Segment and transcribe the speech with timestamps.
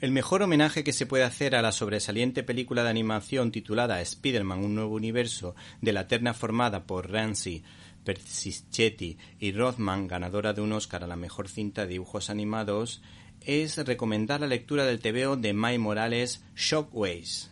[0.00, 4.64] El mejor homenaje que se puede hacer a la sobresaliente película de animación titulada Spider-Man
[4.64, 7.62] Un nuevo universo, de la terna formada por Ramsey,
[8.02, 13.02] Persichetti y Rothman, ganadora de un Oscar a la mejor cinta de dibujos animados,
[13.42, 17.50] es recomendar la lectura del TVO de Mike Morales Shockways,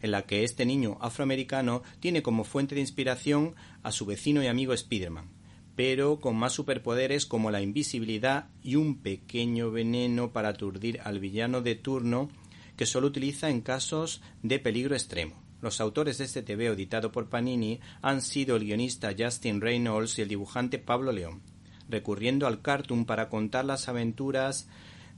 [0.00, 4.46] en la que este niño afroamericano tiene como fuente de inspiración a su vecino y
[4.46, 5.41] amigo Spider-Man
[5.76, 11.62] pero con más superpoderes como la invisibilidad y un pequeño veneno para aturdir al villano
[11.62, 12.28] de turno
[12.76, 15.42] que solo utiliza en casos de peligro extremo.
[15.60, 20.22] Los autores de este TV editado por Panini han sido el guionista Justin Reynolds y
[20.22, 21.40] el dibujante Pablo León,
[21.88, 24.68] recurriendo al cartoon para contar las aventuras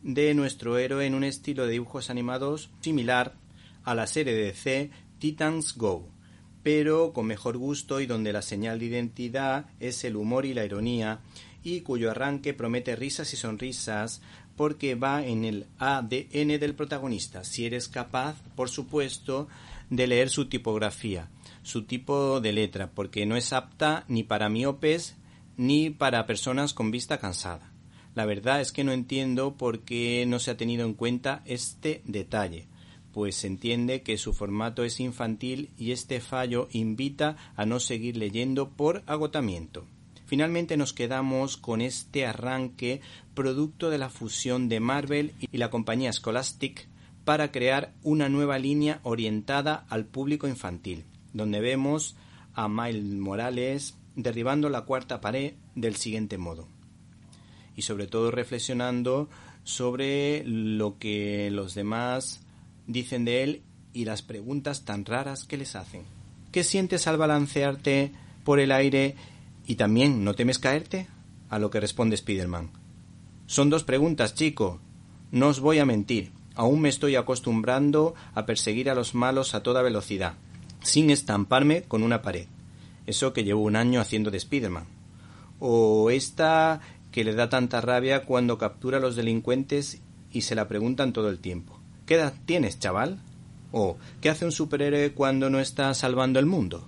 [0.03, 3.37] de nuestro héroe en un estilo de dibujos animados similar
[3.85, 6.11] a la serie de DC Titans Go,
[6.65, 10.65] pero con mejor gusto y donde la señal de identidad es el humor y la
[10.65, 11.21] ironía,
[11.63, 14.23] y cuyo arranque promete risas y sonrisas
[14.57, 19.47] porque va en el ADN del protagonista, si eres capaz, por supuesto,
[19.91, 21.29] de leer su tipografía,
[21.63, 25.17] su tipo de letra, porque no es apta ni para miopes
[25.59, 27.71] ni para personas con vista cansada.
[28.15, 32.01] La verdad es que no entiendo por qué no se ha tenido en cuenta este
[32.07, 32.69] detalle
[33.15, 38.17] pues se entiende que su formato es infantil y este fallo invita a no seguir
[38.17, 39.87] leyendo por agotamiento.
[40.27, 43.01] Finalmente nos quedamos con este arranque
[43.35, 46.89] producto de la fusión de Marvel y la compañía Scholastic
[47.25, 52.17] para crear una nueva línea orientada al público infantil, donde vemos
[52.53, 56.67] a Miles Morales derribando la cuarta pared del siguiente modo.
[57.77, 59.29] Y sobre todo reflexionando
[59.63, 62.44] sobre lo que los demás
[62.87, 63.63] dicen de él
[63.93, 66.03] y las preguntas tan raras que les hacen.
[66.53, 68.13] ¿Qué sientes al balancearte
[68.45, 69.17] por el aire
[69.67, 71.09] y también no temes caerte?
[71.49, 72.71] A lo que responde Spiderman.
[73.47, 74.81] Son dos preguntas, chico.
[75.31, 76.33] No os voy a mentir.
[76.55, 80.35] Aún me estoy acostumbrando a perseguir a los malos a toda velocidad,
[80.83, 82.47] sin estamparme con una pared.
[83.07, 84.87] Eso que llevo un año haciendo de Spiderman.
[85.59, 86.81] O esta
[87.11, 90.01] que le da tanta rabia cuando captura a los delincuentes
[90.33, 91.81] y se la preguntan todo el tiempo.
[92.07, 93.19] ¿Qué edad tienes, chaval?
[93.73, 96.87] ¿O qué hace un superhéroe cuando no está salvando el mundo?